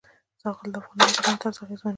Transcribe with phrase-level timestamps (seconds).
[0.41, 1.89] زغال د افغانانو د ژوند طرز اغېزمنوي.